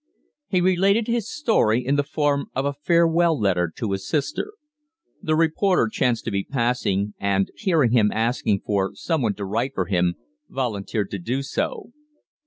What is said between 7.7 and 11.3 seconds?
him asking for some one to write for him, volunteered to